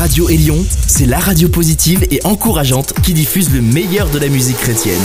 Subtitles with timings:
[0.00, 4.56] Radio Élion, c'est la radio positive et encourageante qui diffuse le meilleur de la musique
[4.56, 4.98] chrétienne.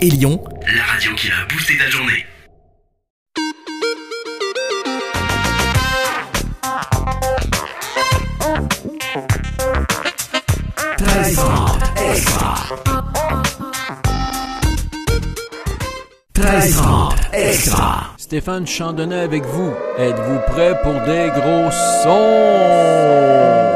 [0.00, 0.42] Élion,
[0.74, 2.26] la radio qui a boosté ta journée.
[17.32, 18.14] extra.
[18.18, 19.72] Stéphane Chandonnet avec vous.
[19.96, 21.70] Êtes-vous prêt pour des gros
[22.02, 23.67] sons?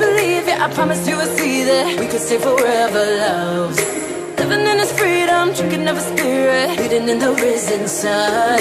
[0.00, 3.78] believe it, I promise you will see that We could stay forever loves
[4.40, 8.58] Living in this freedom, drinking of a spirit Hidden in the risen sun.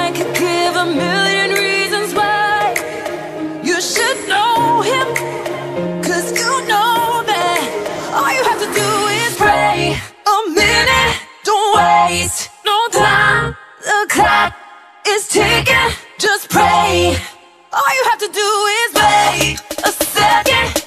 [0.00, 2.74] I could give a million reasons why
[3.62, 5.06] You should know him
[6.02, 7.60] Cause you know that
[8.18, 8.90] All you have to do
[9.24, 9.96] is pray.
[10.34, 11.14] A minute,
[11.44, 13.56] don't waste no time.
[13.90, 14.52] The clock
[15.06, 17.16] is ticking, just pray.
[17.72, 18.48] All you have to do
[18.82, 19.77] is wait.
[20.38, 20.77] 하게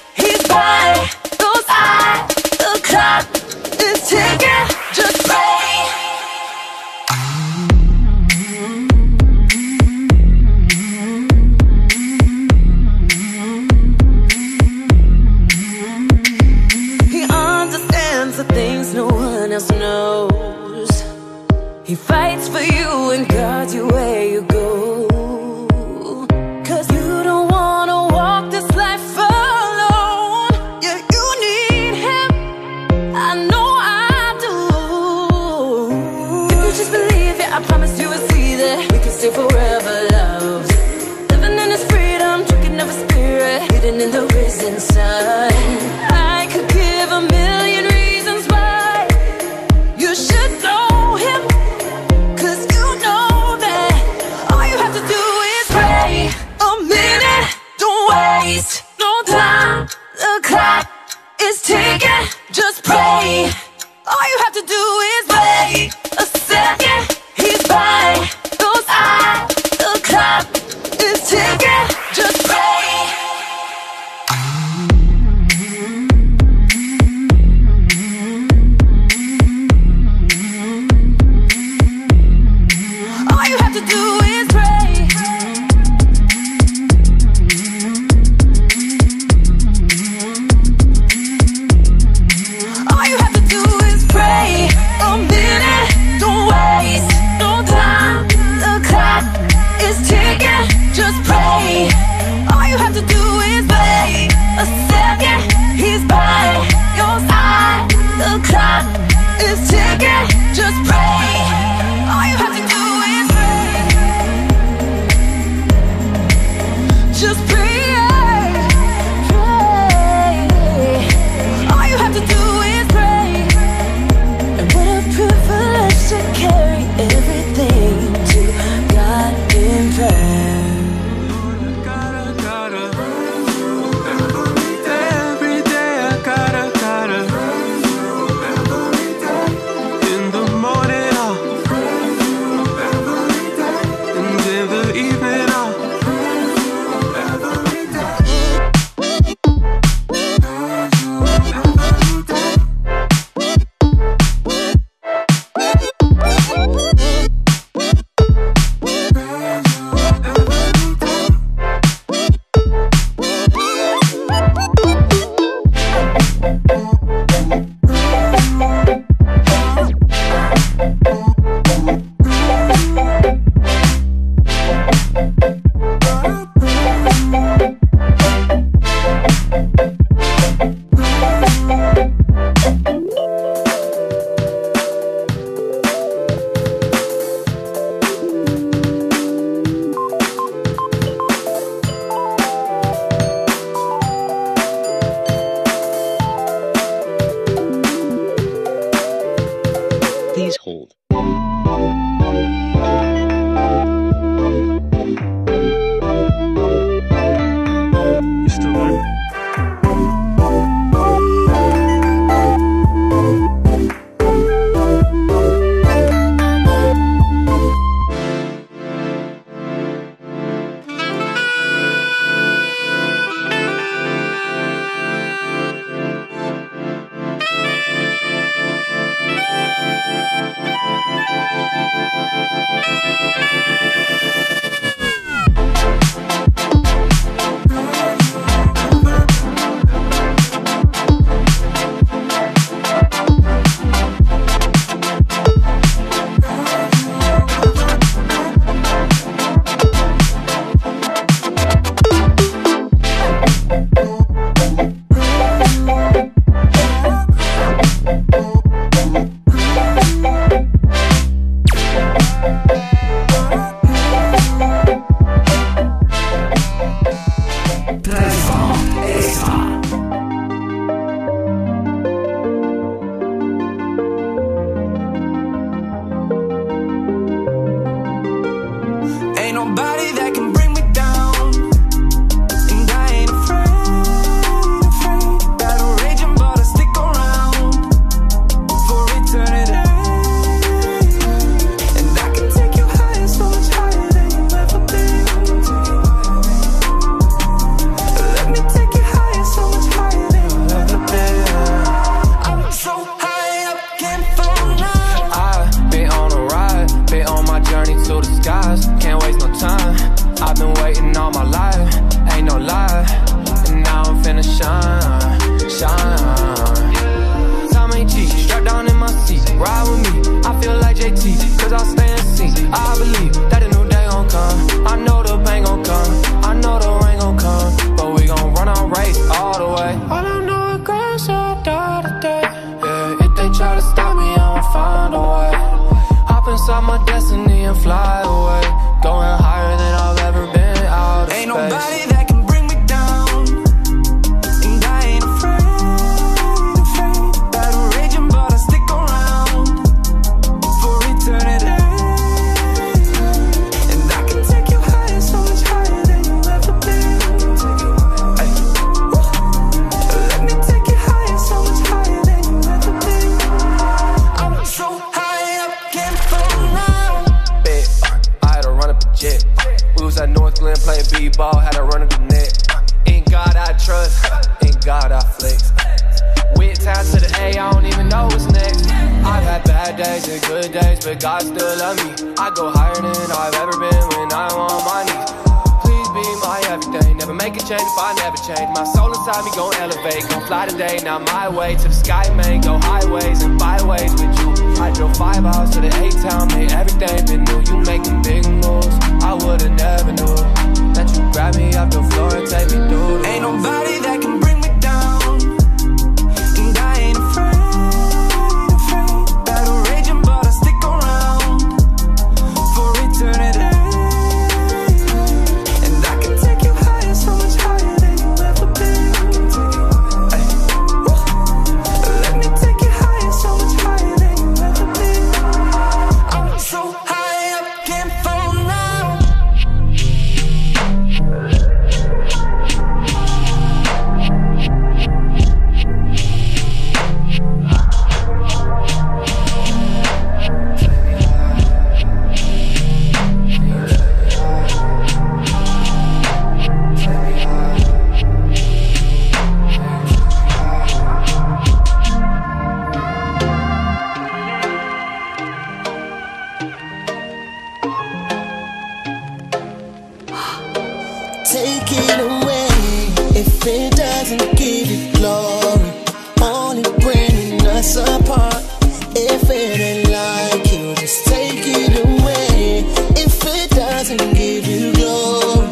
[474.02, 475.62] Doesn't give you glory.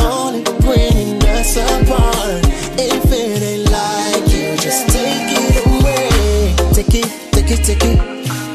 [0.00, 2.40] Only bringing us apart.
[2.80, 6.56] If it ain't like you, just take it away.
[6.72, 7.98] Take it, take it, take it.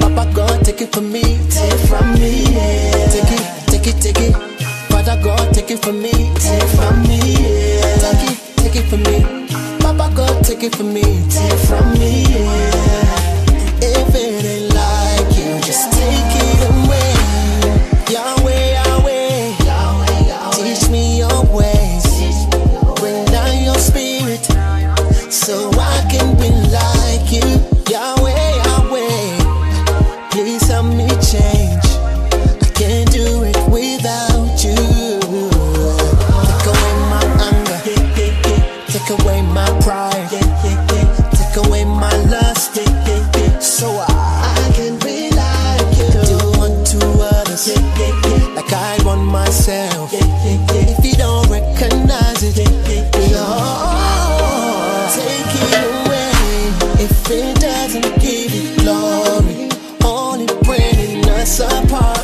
[0.01, 1.21] Papa God, take it from me.
[1.21, 2.41] Take it from me.
[2.41, 3.05] Yeah.
[3.13, 4.35] Take it, take it, take it.
[4.89, 6.28] Father God, take it from me.
[53.31, 56.31] Lord, take it away
[57.05, 59.69] if it doesn't give you glory.
[60.03, 62.19] Only bringing us apart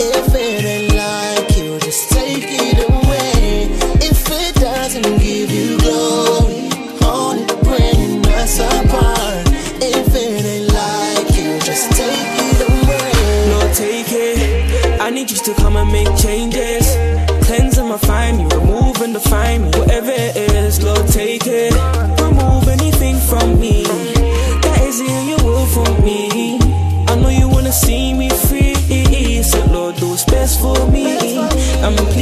[0.00, 1.78] if it ain't like you.
[1.80, 3.68] Just take it away
[4.00, 6.68] if it doesn't give you glory.
[7.04, 9.46] Only bringing us apart
[9.80, 11.58] if it ain't like you.
[11.60, 13.10] Just take it away.
[13.74, 15.00] Take it.
[15.00, 16.79] I need you to come and make changes.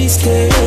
[0.08, 0.57] stay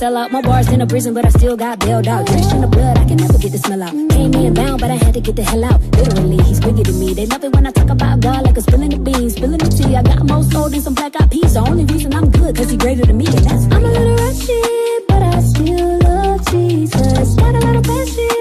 [0.00, 0.32] sell out.
[0.32, 2.26] My bars in a prison, but I still got bailed out.
[2.26, 3.92] Drenched in the blood, I can never get the smell out.
[4.16, 5.78] Came in bound, but I had to get the hell out.
[5.98, 7.12] Literally, he's bigger than me.
[7.12, 9.68] They love it when I talk about God like I'm spilling the beans, spilling the
[9.68, 9.94] tea.
[9.96, 11.52] I got more soul than some black eyed peas.
[11.52, 13.26] The only reason I'm good, cause he greater than me.
[13.26, 14.62] And that's I'm a little rusty,
[15.06, 17.34] but I still love Jesus.
[17.34, 18.39] Got a little of.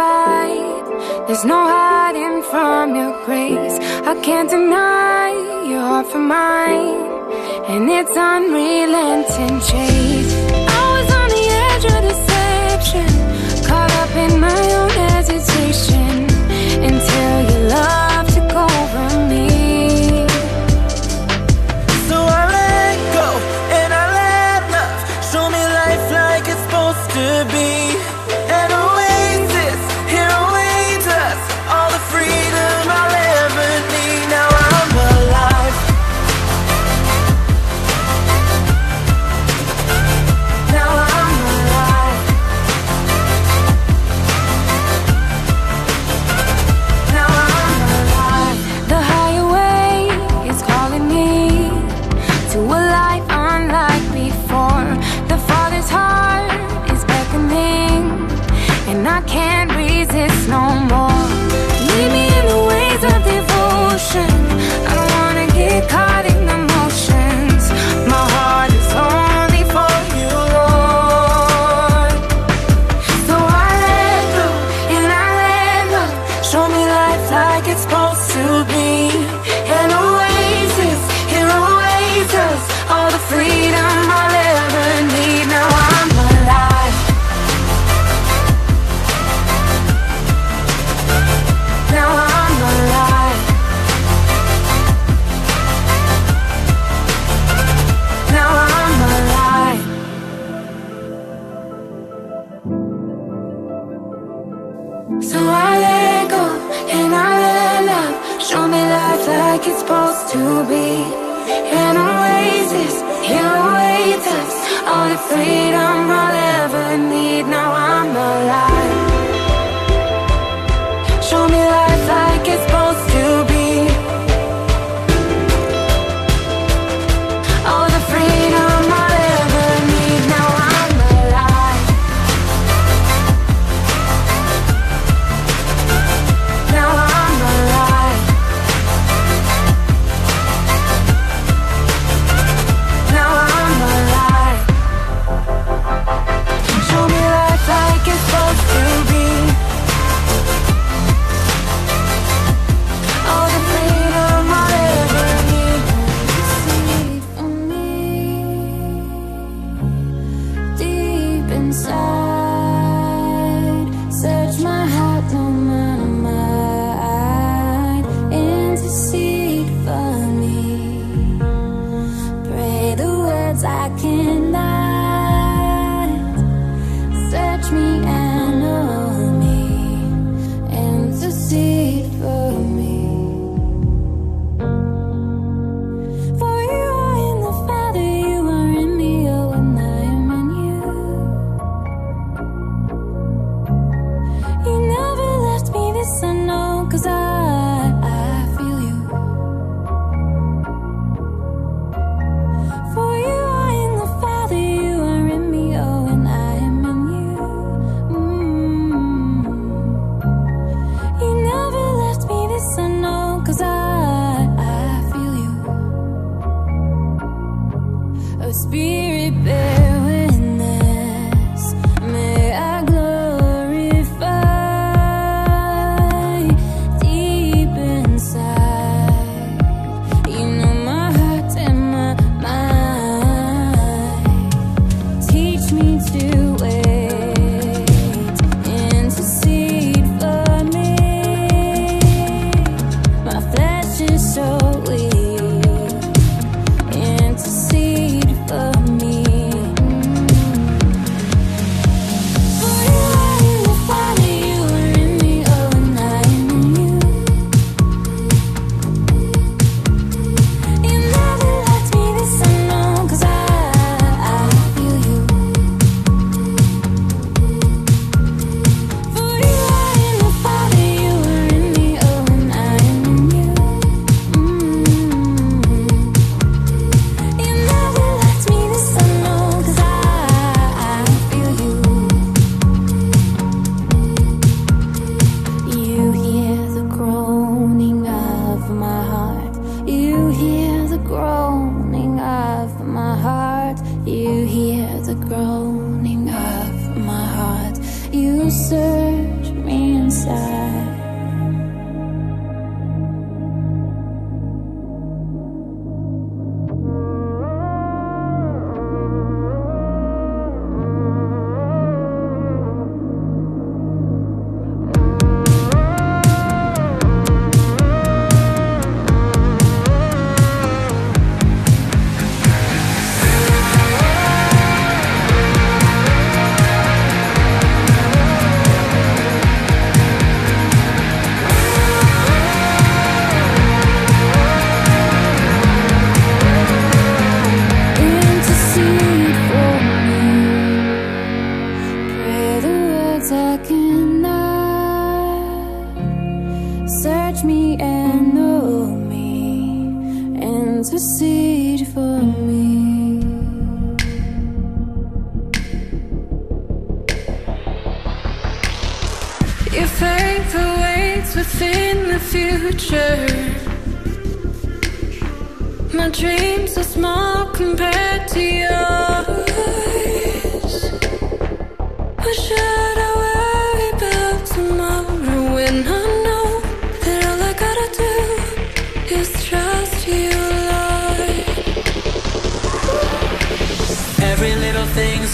[0.00, 1.26] fight.
[1.26, 3.76] There's no hiding from your grace.
[4.12, 5.26] I can't deny
[5.70, 7.00] your heart for mine,
[7.72, 10.32] and it's unrelenting chase.
[10.78, 13.10] I was on the edge of deception,
[13.68, 14.69] caught up in my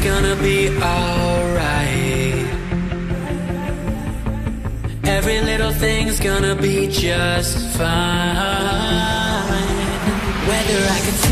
[0.07, 2.47] gonna be alright.
[5.03, 7.87] Every little thing's gonna be just fine.
[10.49, 11.26] Whether I can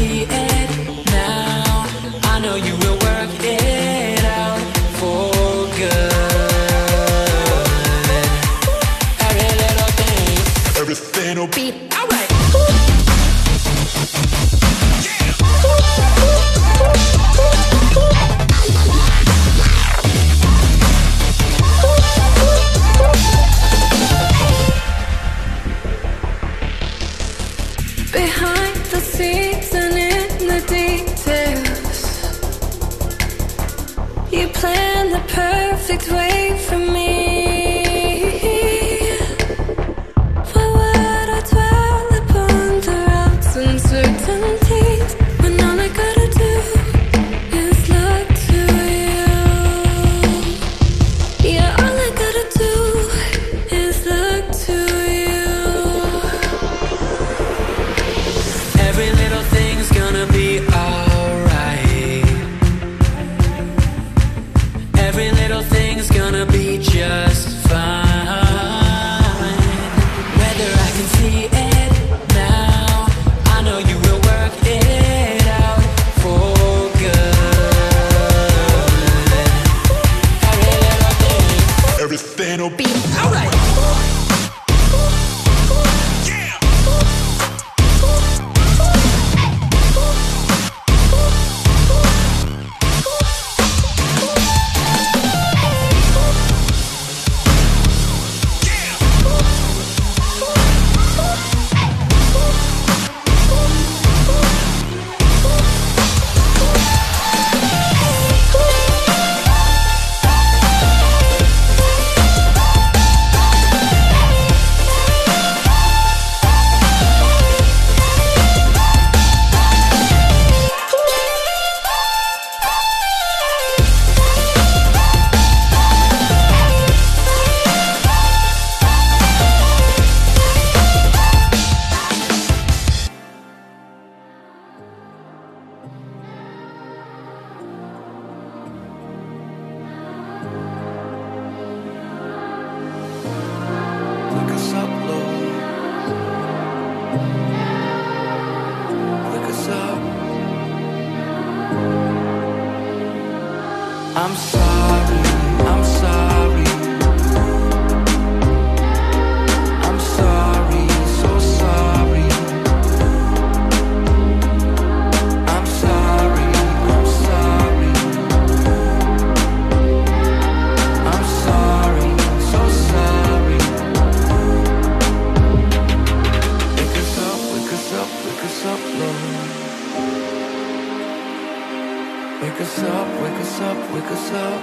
[182.45, 184.63] Wake us up, wake us up, wake us up.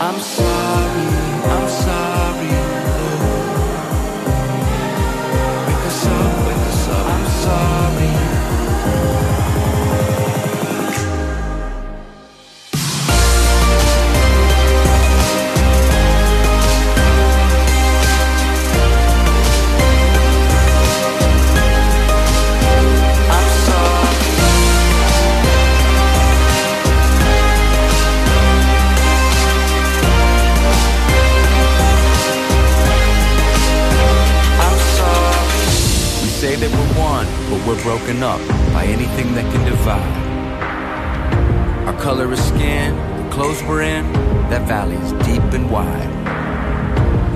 [0.00, 1.08] I'm sorry,
[1.52, 1.99] I'm sorry,
[37.60, 38.40] but we're broken up
[38.72, 40.28] by anything that can divide.
[41.86, 44.10] Our color is skin, the clothes we're in,
[44.50, 46.10] that valley is deep and wide.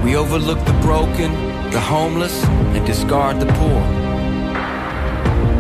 [0.05, 1.33] We overlook the broken,
[1.71, 3.81] the homeless, and discard the poor.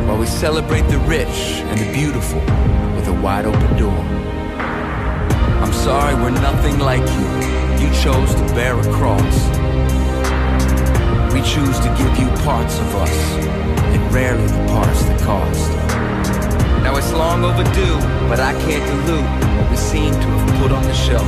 [0.07, 2.40] While we celebrate the rich and the beautiful
[2.94, 4.05] with a wide open door.
[5.62, 7.27] I'm sorry we're nothing like you.
[7.85, 9.38] You chose to bear a cross.
[11.33, 13.44] We choose to give you parts of us,
[14.14, 15.70] rarely the parts that cost.
[16.85, 17.98] Now it's long overdue,
[18.29, 21.27] but I can't dilute what we seem to have put on the shelf.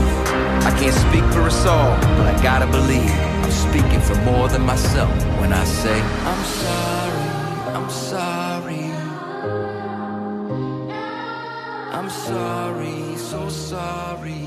[0.64, 3.11] I can't speak for us all, but I gotta believe
[3.42, 7.27] I'm speaking for more than myself when I say I'm sorry,
[7.77, 8.85] I'm sorry.
[11.96, 14.46] I'm sorry, so sorry.